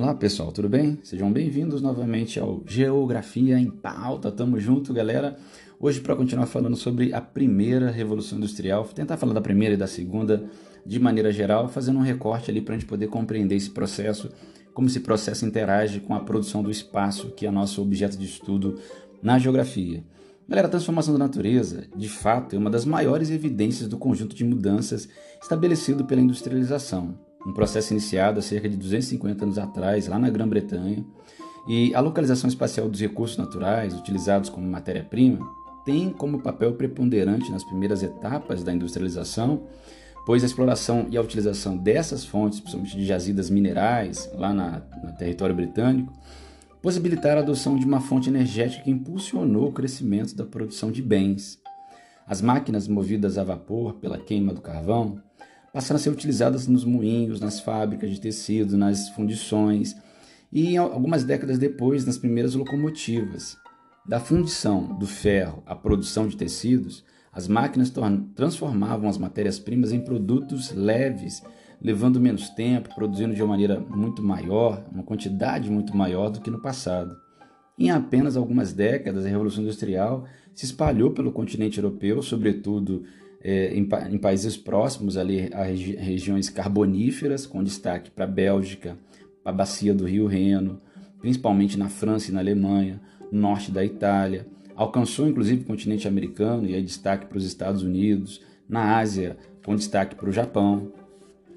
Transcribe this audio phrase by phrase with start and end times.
[0.00, 0.96] Olá pessoal, tudo bem?
[1.02, 4.30] Sejam bem-vindos novamente ao Geografia em Pauta.
[4.30, 5.36] Tamo junto, galera.
[5.80, 9.88] Hoje, para continuar falando sobre a primeira Revolução Industrial, tentar falar da primeira e da
[9.88, 10.44] segunda
[10.86, 14.30] de maneira geral, fazendo um recorte ali para a gente poder compreender esse processo,
[14.72, 18.78] como esse processo interage com a produção do espaço, que é nosso objeto de estudo
[19.20, 20.04] na geografia.
[20.48, 24.44] Galera, a transformação da natureza, de fato, é uma das maiores evidências do conjunto de
[24.44, 25.08] mudanças
[25.42, 31.04] estabelecido pela industrialização um processo iniciado há cerca de 250 anos atrás, lá na Grã-Bretanha,
[31.68, 35.46] e a localização espacial dos recursos naturais utilizados como matéria-prima
[35.84, 39.66] tem como papel preponderante nas primeiras etapas da industrialização,
[40.26, 45.16] pois a exploração e a utilização dessas fontes, principalmente de jazidas minerais, lá na, no
[45.16, 46.12] território britânico,
[46.82, 51.58] possibilitaram a adoção de uma fonte energética que impulsionou o crescimento da produção de bens.
[52.26, 55.22] As máquinas movidas a vapor pela queima do carvão
[55.78, 59.94] passaram a ser utilizadas nos moinhos, nas fábricas de tecido, nas fundições
[60.52, 63.56] e algumas décadas depois nas primeiras locomotivas.
[64.04, 67.92] Da fundição do ferro à produção de tecidos, as máquinas
[68.34, 71.44] transformavam as matérias-primas em produtos leves,
[71.80, 76.50] levando menos tempo, produzindo de uma maneira muito maior, uma quantidade muito maior do que
[76.50, 77.16] no passado.
[77.78, 80.24] Em apenas algumas décadas, a Revolução Industrial
[80.56, 83.04] se espalhou pelo continente europeu, sobretudo
[83.42, 88.98] é, em, em, países próximos ali a regi regiões carboníferas, com destaque para a Bélgica,
[89.44, 90.80] a bacia do Rio Reno,
[91.20, 93.00] principalmente na França e na Alemanha,
[93.30, 94.46] no norte da Itália.
[94.74, 99.74] Alcançou inclusive o continente americano e aí destaque para os Estados Unidos, na Ásia, com
[99.74, 100.92] destaque para o Japão.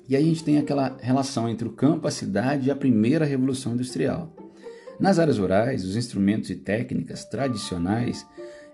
[0.08, 3.26] E aí a gente tem aquela relação entre o campo, a cidade e a primeira
[3.26, 4.34] revolução industrial.
[5.00, 8.26] Nas áreas rurais, os instrumentos e técnicas tradicionais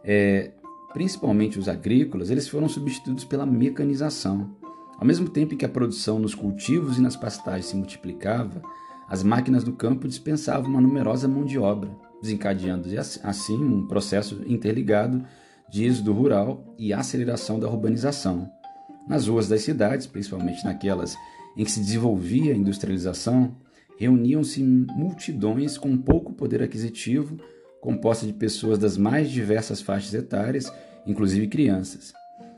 [0.03, 0.51] é,
[0.93, 4.55] principalmente os agrícolas, eles foram substituídos pela mecanização.
[4.97, 8.61] Ao mesmo tempo em que a produção nos cultivos e nas pastagens se multiplicava,
[9.07, 11.89] as máquinas do campo dispensavam uma numerosa mão de obra,
[12.21, 12.89] desencadeando
[13.23, 15.23] assim um processo interligado
[15.69, 18.49] de êxodo rural e aceleração da urbanização.
[19.07, 21.15] Nas ruas das cidades, principalmente naquelas
[21.55, 23.55] em que se desenvolvia a industrialização,
[23.97, 27.37] reuniam-se multidões com pouco poder aquisitivo
[27.87, 30.69] composta de pessoas das mais diversas faixas etárias,
[31.05, 32.13] inclusive crianças.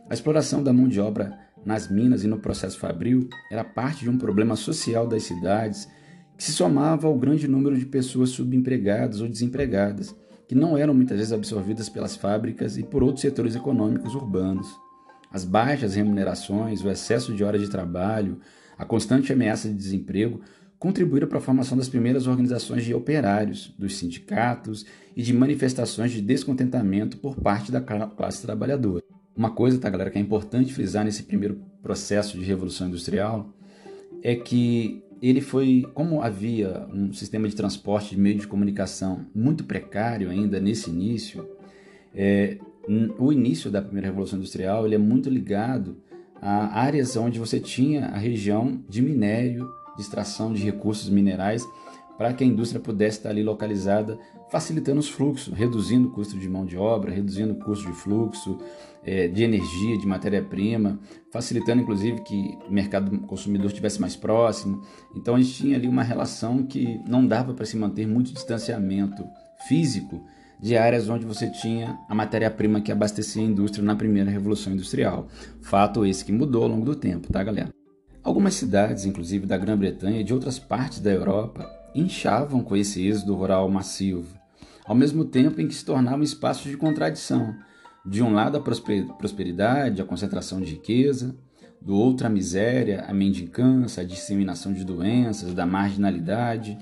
[0.10, 4.10] A exploração da mão de obra nas minas e no processo fabril era parte de
[4.10, 5.88] um problema social das cidades
[6.36, 10.16] que se somava ao grande número de pessoas subempregadas ou desempregadas,
[10.48, 14.68] que não eram muitas vezes absorvidas pelas fábricas e por outros setores econômicos urbanos.
[15.32, 18.40] As baixas remunerações, o excesso de horas de trabalho,
[18.76, 20.42] a constante ameaça de desemprego
[20.80, 24.86] contribuíram para a formação das primeiras organizações de operários, dos sindicatos
[25.16, 29.04] e de manifestações de descontentamento por parte da classe trabalhadora.
[29.36, 33.54] Uma coisa, tá, galera, que é importante frisar nesse primeiro processo de revolução industrial
[34.24, 39.66] é que ele foi, como havia um sistema de transporte de meio de comunicação muito
[39.66, 41.48] precário ainda nesse início,
[42.16, 42.58] é,
[43.18, 45.98] o início da primeira revolução industrial ele é muito ligado
[46.42, 51.68] a áreas onde você tinha a região de minério de extração de recursos minerais
[52.18, 56.50] para que a indústria pudesse estar ali localizada, facilitando os fluxos, reduzindo o custo de
[56.50, 58.58] mão de obra, reduzindo o custo de fluxo,
[59.06, 61.00] é, de energia, de matéria-prima,
[61.32, 64.82] facilitando inclusive que o mercado consumidor estivesse mais próximo.
[65.16, 69.24] Então a gente tinha ali uma relação que não dava para se manter muito distanciamento
[69.70, 70.22] físico
[70.62, 75.28] de áreas onde você tinha a matéria-prima que abastecia a indústria na primeira revolução industrial.
[75.62, 77.79] Fato esse que mudou ao longo do tempo, tá, galera?
[78.22, 83.34] Algumas cidades, inclusive da Grã-Bretanha e de outras partes da Europa, inchavam com esse êxodo
[83.34, 84.28] rural massivo,
[84.86, 87.56] ao mesmo tempo em que se tornavam espaços de contradição.
[88.06, 91.36] De um lado, a prosperidade, a concentração de riqueza,
[91.82, 96.78] do outro, a miséria, a mendicância, a disseminação de doenças, da marginalidade.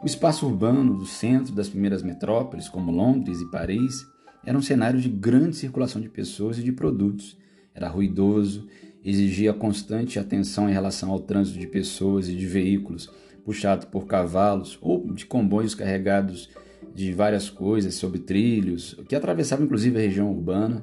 [0.00, 4.06] O espaço urbano do centro das primeiras metrópoles, como Londres e Paris,
[4.44, 7.36] era um cenário de grande circulação de pessoas e de produtos.
[7.74, 8.68] Era ruidoso
[9.08, 13.08] exigia constante atenção em relação ao trânsito de pessoas e de veículos
[13.44, 16.50] puxados por cavalos ou de comboios carregados
[16.92, 20.82] de várias coisas sobre trilhos, que atravessavam inclusive a região urbana,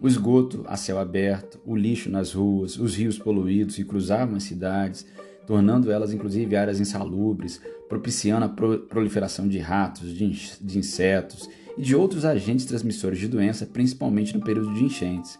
[0.00, 4.44] o esgoto a céu aberto, o lixo nas ruas, os rios poluídos que cruzavam as
[4.44, 5.04] cidades,
[5.46, 12.24] tornando elas inclusive áreas insalubres, propiciando a proliferação de ratos, de insetos e de outros
[12.24, 15.38] agentes transmissores de doença, principalmente no período de enchentes.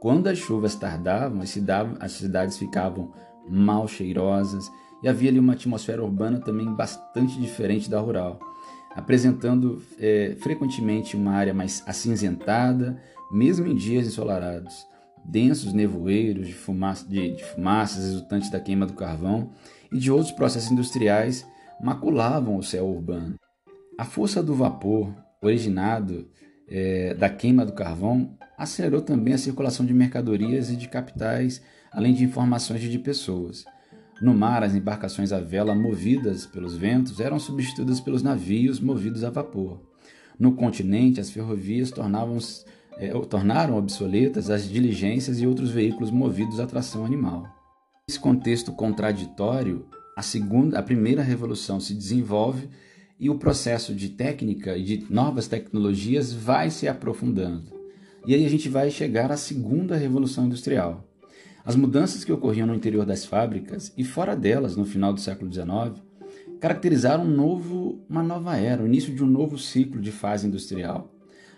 [0.00, 1.40] Quando as chuvas tardavam,
[2.00, 3.12] as cidades ficavam
[3.48, 4.70] mal cheirosas
[5.02, 8.38] e havia ali uma atmosfera urbana também bastante diferente da rural,
[8.94, 13.00] apresentando é, frequentemente uma área mais acinzentada,
[13.30, 14.86] mesmo em dias ensolarados,
[15.24, 19.50] densos nevoeiros de, fumaça, de, de fumaças resultantes da queima do carvão
[19.92, 21.46] e de outros processos industriais
[21.80, 23.34] maculavam o céu urbano.
[23.98, 26.28] A força do vapor, originado
[26.68, 32.14] é, da queima do carvão, acelerou também a circulação de mercadorias e de capitais, além
[32.14, 33.64] de informações de pessoas.
[34.20, 39.30] No mar, as embarcações à vela movidas pelos ventos eram substituídas pelos navios movidos a
[39.30, 39.80] vapor.
[40.38, 41.92] No continente, as ferrovias
[42.98, 47.46] é, tornaram obsoletas as diligências e outros veículos movidos a tração animal.
[48.08, 49.86] Nesse contexto contraditório,
[50.16, 52.70] a segunda, a primeira revolução se desenvolve
[53.18, 57.72] e o processo de técnica e de novas tecnologias vai se aprofundando.
[58.26, 61.04] E aí a gente vai chegar à segunda revolução industrial.
[61.64, 65.52] As mudanças que ocorriam no interior das fábricas e fora delas no final do século
[65.52, 66.00] XIX
[66.60, 71.12] caracterizaram um novo, uma nova era, o início de um novo ciclo de fase industrial.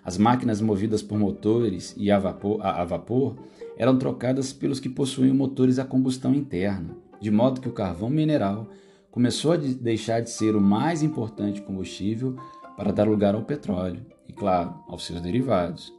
[0.05, 3.37] As máquinas movidas por motores e a vapor, a, a vapor
[3.77, 8.69] eram trocadas pelos que possuíam motores a combustão interna, de modo que o carvão mineral
[9.11, 12.37] começou a deixar de ser o mais importante combustível
[12.77, 15.93] para dar lugar ao petróleo e, claro, aos seus derivados.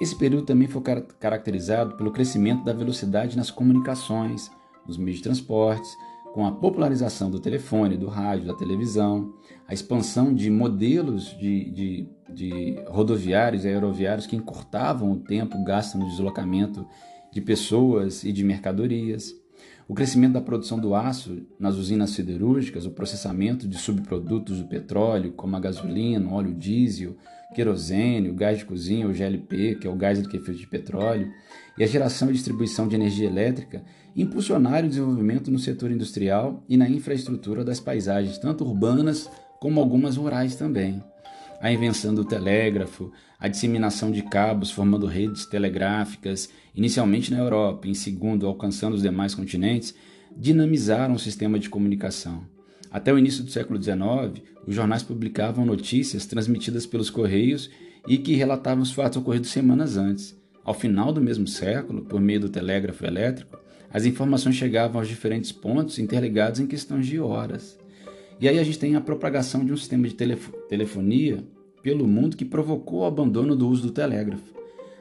[0.00, 0.82] Esse período também foi
[1.18, 4.50] caracterizado pelo crescimento da velocidade nas comunicações,
[4.86, 5.90] nos meios de transportes,
[6.34, 9.32] com a popularização do telefone, do rádio, da televisão,
[9.66, 15.96] a expansão de modelos de, de, de rodoviários e aeroviários que encurtavam o tempo gasto
[15.96, 16.86] no deslocamento
[17.32, 19.32] de pessoas e de mercadorias,
[19.88, 25.32] o crescimento da produção do aço nas usinas siderúrgicas, o processamento de subprodutos do petróleo,
[25.32, 27.16] como a gasolina, óleo diesel,
[27.54, 31.32] querosene, o gás de cozinha, o GLP, que é o gás liquefeito de petróleo,
[31.78, 33.84] e a geração e distribuição de energia elétrica
[34.16, 39.30] impulsionaram o desenvolvimento no setor industrial e na infraestrutura das paisagens, tanto urbanas
[39.60, 41.02] como algumas rurais também.
[41.60, 47.94] A invenção do telégrafo, a disseminação de cabos formando redes telegráficas, inicialmente na Europa em
[47.94, 49.94] segundo alcançando os demais continentes,
[50.36, 52.44] dinamizaram o sistema de comunicação.
[52.90, 57.70] Até o início do século XIX, os jornais publicavam notícias transmitidas pelos correios
[58.06, 60.36] e que relatavam os fatos ocorridos semanas antes.
[60.62, 63.58] Ao final do mesmo século, por meio do telégrafo elétrico,
[63.90, 67.78] as informações chegavam aos diferentes pontos interligados em questões de horas.
[68.38, 71.42] E aí a gente tem a propagação de um sistema de telefo telefonia
[71.82, 74.54] pelo mundo que provocou o abandono do uso do telégrafo.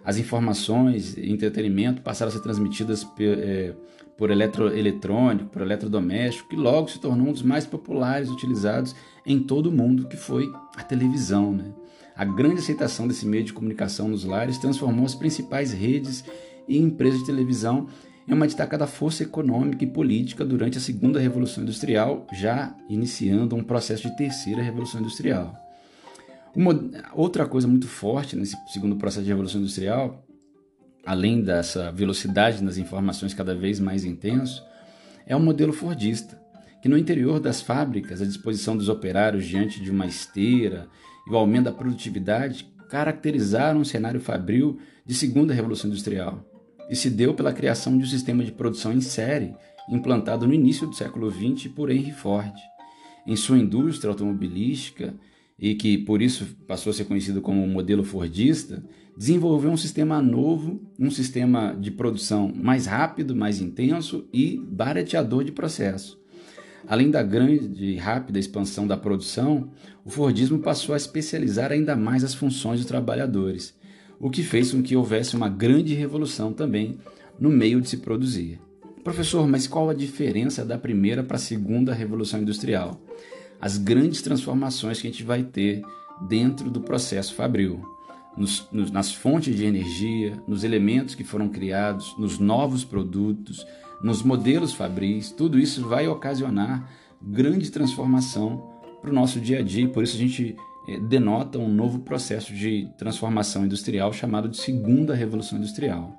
[0.03, 3.73] As informações e entretenimento passaram a ser transmitidas é,
[4.17, 8.95] por eletroeletrônico, por eletrodoméstico, que logo se tornou um dos mais populares utilizados
[9.25, 11.51] em todo o mundo, que foi a televisão.
[11.51, 11.73] Né?
[12.15, 16.23] A grande aceitação desse meio de comunicação nos lares transformou as principais redes
[16.67, 17.87] e empresas de televisão
[18.27, 23.63] em uma destacada força econômica e política durante a segunda Revolução Industrial, já iniciando um
[23.63, 25.55] processo de terceira Revolução Industrial.
[26.55, 26.79] Uma
[27.13, 30.25] outra coisa muito forte nesse segundo processo de Revolução Industrial
[31.05, 34.65] além dessa velocidade nas informações cada vez mais intenso,
[35.27, 36.41] é o modelo Fordista,
[36.81, 40.87] que no interior das fábricas, a disposição dos operários diante de uma esteira
[41.27, 46.43] e o aumento da produtividade caracterizaram um cenário fabril de segunda revolução industrial
[46.89, 49.53] e se deu pela criação de um sistema de produção em série
[49.89, 52.53] implantado no início do século XX por Henry Ford.
[53.25, 55.13] Em sua indústria automobilística,
[55.57, 58.83] e que por isso passou a ser conhecido como modelo Fordista,
[59.17, 65.51] desenvolveu um sistema novo, um sistema de produção mais rápido, mais intenso e barateador de
[65.51, 66.19] processo.
[66.87, 69.71] Além da grande e rápida expansão da produção,
[70.03, 73.73] o Fordismo passou a especializar ainda mais as funções dos trabalhadores,
[74.19, 76.97] o que fez com que houvesse uma grande revolução também
[77.39, 78.59] no meio de se produzir.
[79.03, 82.99] Professor, mas qual a diferença da primeira para a segunda revolução industrial?
[83.61, 85.83] As grandes transformações que a gente vai ter
[86.27, 87.83] dentro do processo fabril
[88.35, 93.65] nos, nos, nas fontes de energia, nos elementos que foram criados, nos novos produtos,
[94.01, 96.89] nos modelos fabris, tudo isso vai ocasionar
[97.21, 99.87] grande transformação para o nosso dia a dia.
[99.87, 100.55] Por isso a gente
[101.07, 106.15] denota um novo processo de transformação industrial chamado de segunda revolução industrial.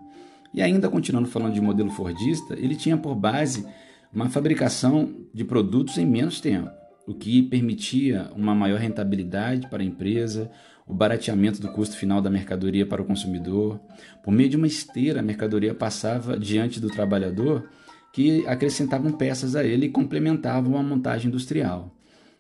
[0.53, 3.67] E ainda continuando falando de modelo fordista, ele tinha por base
[4.13, 6.71] uma fabricação de produtos em menos tempo,
[7.07, 10.51] o que permitia uma maior rentabilidade para a empresa,
[10.87, 13.81] o barateamento do custo final da mercadoria para o consumidor.
[14.23, 17.69] Por meio de uma esteira, a mercadoria passava diante do trabalhador
[18.13, 21.96] que acrescentavam peças a ele e complementavam a montagem industrial.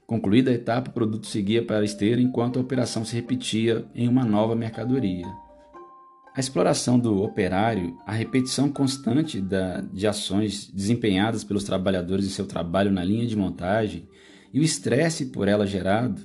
[0.06, 4.06] Concluída a etapa, o produto seguia para a esteira enquanto a operação se repetia em
[4.08, 5.26] uma nova mercadoria.
[6.34, 12.46] A exploração do operário, a repetição constante da, de ações desempenhadas pelos trabalhadores em seu
[12.46, 14.06] trabalho na linha de montagem
[14.52, 16.24] e o estresse por ela gerado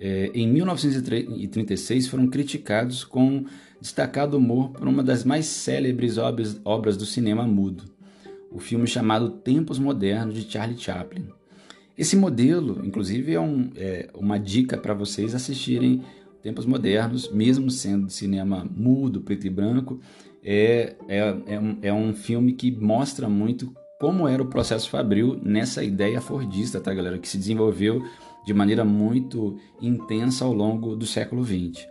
[0.00, 3.44] é, em 1936 foram criticados com
[3.80, 7.84] destacado humor por uma das mais célebres obras, obras do cinema mudo,
[8.50, 11.37] o filme chamado Tempos Modernos de Charlie Chaplin.
[11.98, 16.04] Esse modelo, inclusive, é, um, é uma dica para vocês assistirem
[16.40, 20.00] Tempos Modernos, mesmo sendo cinema mudo, preto e branco,
[20.44, 25.40] é, é, é, um, é um filme que mostra muito como era o processo fabril
[25.42, 27.18] nessa ideia fordista, tá, galera?
[27.18, 28.00] Que se desenvolveu
[28.46, 31.84] de maneira muito intensa ao longo do século XX.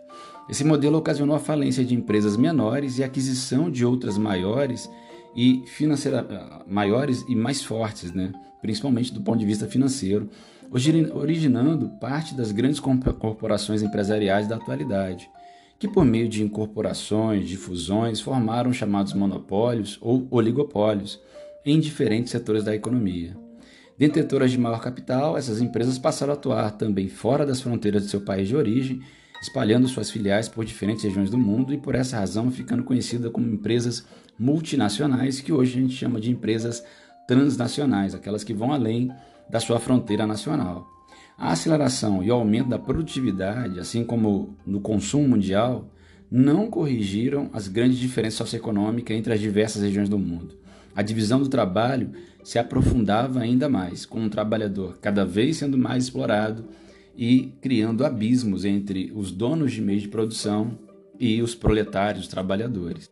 [0.50, 4.90] Esse modelo ocasionou a falência de empresas menores e a aquisição de outras maiores
[5.36, 8.32] e financeira, maiores e mais fortes, né?
[8.62, 10.30] Principalmente do ponto de vista financeiro,
[10.70, 15.30] originando parte das grandes corporações empresariais da atualidade,
[15.80, 21.20] que por meio de incorporações, de fusões, formaram chamados monopólios ou oligopólios
[21.66, 23.38] em diferentes setores da economia.
[23.98, 28.22] Detetoras de maior capital, essas empresas passaram a atuar também fora das fronteiras de seu
[28.22, 29.02] país de origem,
[29.42, 33.48] espalhando suas filiais por diferentes regiões do mundo e por essa razão ficando conhecida como
[33.48, 34.06] empresas
[34.38, 36.84] multinacionais, que hoje a gente chama de empresas
[37.28, 39.12] transnacionais, aquelas que vão além
[39.50, 40.88] da sua fronteira nacional.
[41.38, 45.88] A aceleração e o aumento da produtividade, assim como no consumo mundial,
[46.32, 50.56] não corrigiram as grandes diferenças socioeconômicas entre as diversas regiões do mundo.
[50.96, 52.12] A divisão do trabalho
[52.44, 56.66] se aprofundava ainda mais, com o trabalhador cada vez sendo mais explorado
[57.16, 60.78] e criando abismos entre os donos de meios de produção
[61.20, 63.10] e os proletários trabalhadores.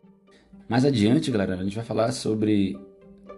[0.68, 2.76] Mais adiante, galera, a gente vai falar sobre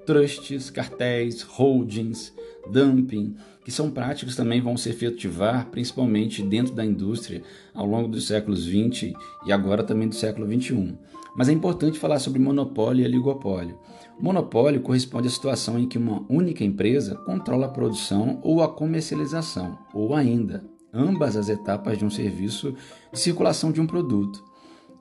[0.08, 2.32] trusts, cartéis, holdings,
[2.72, 7.42] dumping, que são práticas também vão se efetivar principalmente dentro da indústria
[7.74, 9.12] ao longo dos séculos 20
[9.44, 10.96] e agora também do século 21.
[11.36, 13.78] Mas é importante falar sobre monopólio e oligopólio.
[14.18, 19.78] Monopólio corresponde à situação em que uma única empresa controla a produção ou a comercialização,
[19.92, 22.74] ou ainda ambas as etapas de um serviço
[23.12, 24.42] de circulação de um produto.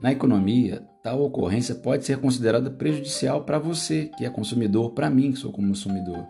[0.02, 5.32] Na economia, tal ocorrência pode ser considerada prejudicial para você, que é consumidor, para mim,
[5.32, 6.28] que sou consumidor,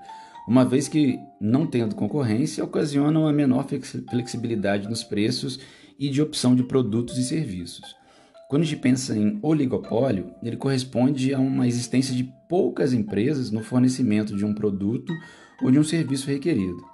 [0.47, 3.65] uma vez que, não tendo concorrência, ocasiona uma menor
[4.07, 5.59] flexibilidade nos preços
[5.97, 7.95] e de opção de produtos e serviços.
[8.47, 13.63] Quando a gente pensa em oligopólio, ele corresponde a uma existência de poucas empresas no
[13.63, 15.11] fornecimento de um produto
[15.59, 16.85] ou de um serviço requerido.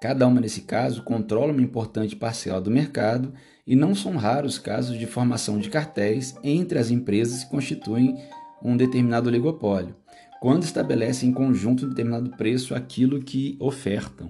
[0.00, 3.34] Cada uma, nesse caso, controla uma importante parcela do mercado
[3.66, 8.16] e não são raros casos de formação de cartéis entre as empresas que constituem
[8.62, 9.96] um determinado oligopólio,
[10.40, 14.28] quando estabelecem em conjunto um determinado preço aquilo que ofertam.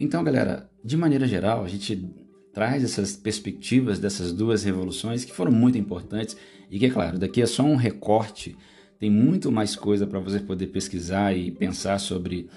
[0.00, 2.10] Então, galera, de maneira geral, a gente
[2.52, 6.36] traz essas perspectivas dessas duas revoluções que foram muito importantes
[6.70, 8.56] e que, é claro, daqui é só um recorte,
[8.98, 12.48] tem muito mais coisa para você poder pesquisar e pensar sobre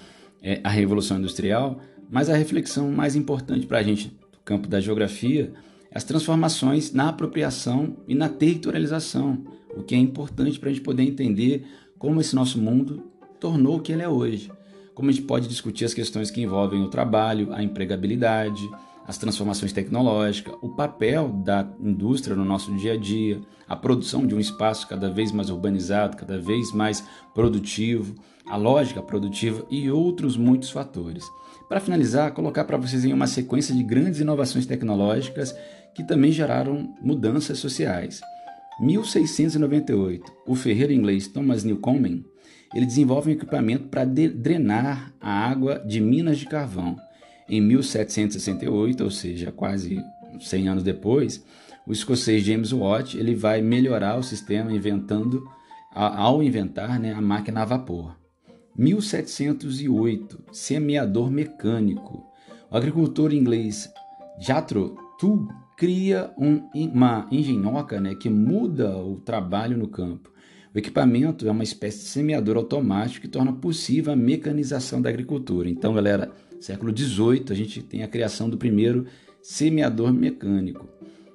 [0.42, 1.80] é, a Revolução Industrial,
[2.10, 5.52] mas a reflexão mais importante para a gente do campo da geografia
[5.96, 9.42] as transformações na apropriação e na territorialização,
[9.74, 11.66] o que é importante para a gente poder entender
[11.98, 13.02] como esse nosso mundo
[13.40, 14.52] tornou o que ele é hoje.
[14.94, 18.68] Como a gente pode discutir as questões que envolvem o trabalho, a empregabilidade,
[19.06, 24.34] as transformações tecnológicas, o papel da indústria no nosso dia a dia, a produção de
[24.34, 28.14] um espaço cada vez mais urbanizado, cada vez mais produtivo,
[28.46, 31.24] a lógica produtiva e outros muitos fatores.
[31.68, 35.54] Para finalizar, colocar para vocês em uma sequência de grandes inovações tecnológicas
[35.96, 38.20] que também geraram mudanças sociais.
[38.78, 42.22] 1698, o ferreiro inglês Thomas Newcomen
[42.74, 46.96] ele desenvolve um equipamento para drenar a água de minas de carvão.
[47.48, 49.98] Em 1768, ou seja, quase
[50.38, 51.42] 100 anos depois,
[51.86, 55.48] o escocês James Watt ele vai melhorar o sistema inventando
[55.94, 58.14] ao inventar né, a máquina a vapor.
[58.76, 62.26] 1708, semeador mecânico.
[62.70, 63.90] O agricultor inglês
[64.38, 70.32] Jethro Tull cria um, uma engenhoca né, que muda o trabalho no campo.
[70.74, 75.68] O equipamento é uma espécie de semeador automático que torna possível a mecanização da agricultura.
[75.68, 76.30] Então, galera,
[76.60, 79.06] século XVIII a gente tem a criação do primeiro
[79.42, 80.88] semeador mecânico.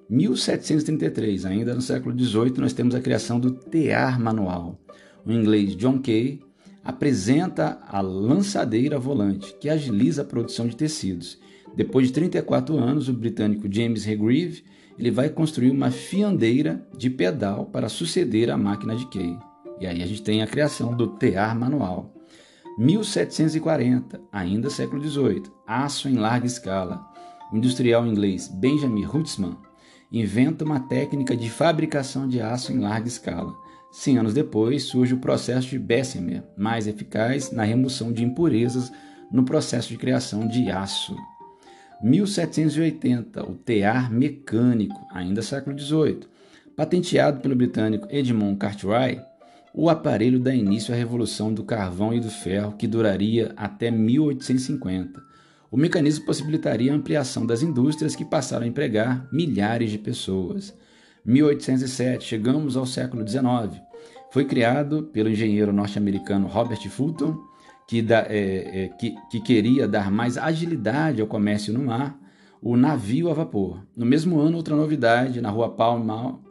[0.10, 4.80] 1733, ainda no século XVIII, nós temos a criação do tear manual.
[5.26, 6.42] O inglês John Kay
[6.84, 11.40] apresenta a lançadeira volante, que agiliza a produção de tecidos.
[11.76, 14.64] Depois de 34 anos, o britânico James Regreve
[14.98, 19.36] ele vai construir uma fiandeira de pedal para suceder a máquina de Kay.
[19.80, 22.14] E aí a gente tem a criação do tear manual.
[22.78, 27.04] 1740, ainda século XVIII, aço em larga escala.
[27.52, 29.58] O industrial inglês Benjamin Huntsman
[30.12, 33.54] inventa uma técnica de fabricação de aço em larga escala.
[33.92, 38.92] Cem anos depois, surge o processo de Bessemer, mais eficaz na remoção de impurezas
[39.32, 41.16] no processo de criação de aço.
[42.04, 46.22] 1780, o tear mecânico, ainda século XVIII.
[46.76, 49.22] Patenteado pelo britânico Edmond Cartwright,
[49.74, 55.22] o aparelho dá início à revolução do carvão e do ferro que duraria até 1850.
[55.70, 60.74] O mecanismo possibilitaria a ampliação das indústrias que passaram a empregar milhares de pessoas.
[61.26, 63.82] 1807, chegamos ao século XIX.
[64.32, 67.38] Foi criado pelo engenheiro norte-americano Robert Fulton,
[67.92, 72.18] que, da, é, é, que, que queria dar mais agilidade ao comércio no mar,
[72.62, 73.86] o navio a vapor.
[73.94, 76.42] No mesmo ano, outra novidade, na rua Pall Mall,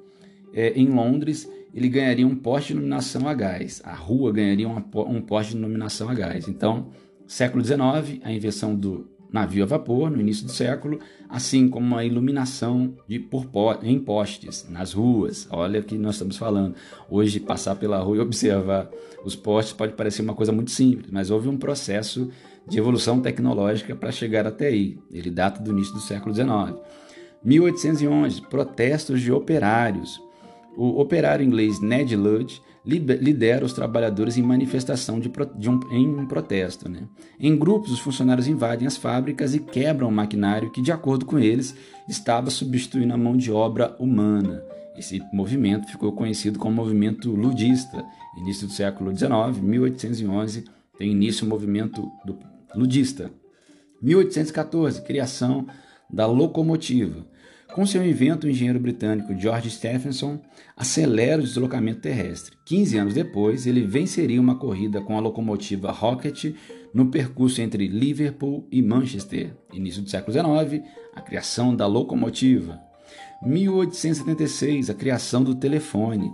[0.53, 3.81] é, em Londres, ele ganharia um poste de iluminação a gás.
[3.87, 6.47] A rua ganharia uma, um poste de iluminação a gás.
[6.47, 6.89] Então,
[7.27, 12.05] Século XIX, a invenção do navio a vapor no início do século, assim como a
[12.05, 13.47] iluminação de por
[13.83, 15.47] em postes nas ruas.
[15.51, 16.75] Olha o que nós estamos falando.
[17.09, 18.91] Hoje, passar pela rua e observar
[19.25, 22.31] os postes pode parecer uma coisa muito simples, mas houve um processo
[22.69, 24.99] de evolução tecnológica para chegar até aí.
[25.11, 26.79] Ele data do início do século XIX.
[27.45, 30.21] 1811, protestos de operários.
[30.77, 36.89] O operário inglês Ned Ludd lidera os trabalhadores em manifestação de, de um, em protesto.
[36.89, 37.03] Né?
[37.39, 41.39] Em grupos, os funcionários invadem as fábricas e quebram o maquinário que, de acordo com
[41.39, 41.75] eles,
[42.09, 44.63] estava substituindo a mão de obra humana.
[44.97, 48.05] Esse movimento ficou conhecido como movimento ludista.
[48.39, 50.65] Início do século XIX, 1811,
[50.99, 52.39] tem início o movimento do
[52.75, 53.31] ludista.
[54.03, 55.67] 1814, criação
[56.09, 57.27] da locomotiva.
[57.75, 60.41] Com seu invento, o engenheiro britânico George Stephenson
[60.77, 62.57] acelera o deslocamento terrestre.
[62.65, 66.53] 15 anos depois, ele venceria uma corrida com a locomotiva Rocket
[66.93, 69.55] no percurso entre Liverpool e Manchester.
[69.73, 70.83] Início do século XIX,
[71.15, 72.81] a criação da locomotiva.
[73.41, 76.33] 1876, a criação do telefone.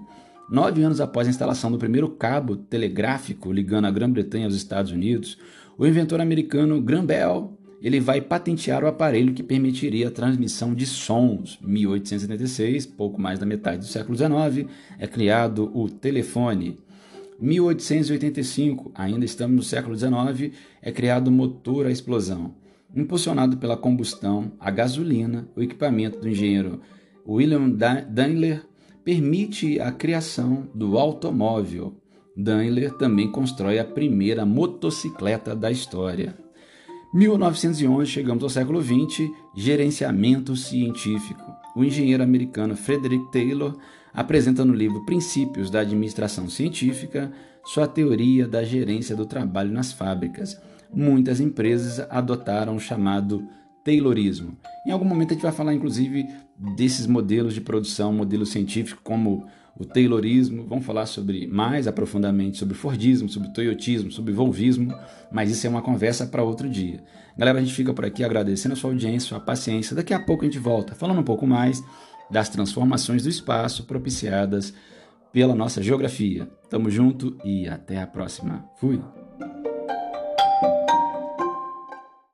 [0.51, 5.37] Nove anos após a instalação do primeiro cabo telegráfico ligando a Grã-Bretanha aos Estados Unidos,
[5.77, 10.85] o inventor americano Graham Bell ele vai patentear o aparelho que permitiria a transmissão de
[10.85, 11.57] sons.
[11.63, 16.81] 1876, pouco mais da metade do século XIX, é criado o telefone.
[17.39, 20.53] 1885, ainda estamos no século XIX,
[20.83, 22.57] é criado o motor à explosão.
[22.93, 26.81] Impulsionado pela combustão a gasolina, o equipamento do engenheiro
[27.25, 28.67] William Daimler
[29.05, 31.95] permite a criação do automóvel.
[32.37, 36.46] Daimler também constrói a primeira motocicleta da história.
[37.15, 41.43] 1911, chegamos ao século XX, gerenciamento científico.
[41.75, 43.79] O engenheiro americano Frederick Taylor
[44.13, 47.33] apresenta no livro Princípios da Administração Científica
[47.65, 50.61] sua teoria da gerência do trabalho nas fábricas.
[50.93, 53.47] Muitas empresas adotaram o chamado
[53.85, 54.57] Taylorismo.
[54.87, 56.27] Em algum momento a gente vai falar, inclusive,
[56.77, 59.47] desses modelos de produção, modelo científico, como
[59.79, 64.95] o Taylorismo, vamos falar sobre mais aprofundadamente sobre Fordismo, sobre Toyotismo, sobre Volvismo,
[65.31, 67.03] mas isso é uma conversa para outro dia.
[67.37, 69.95] Galera, a gente fica por aqui agradecendo a sua audiência, sua paciência.
[69.95, 71.83] Daqui a pouco a gente volta falando um pouco mais
[72.31, 74.73] das transformações do espaço propiciadas
[75.33, 76.49] pela nossa geografia.
[76.71, 78.65] Tamo junto e até a próxima.
[78.81, 79.16] Fui!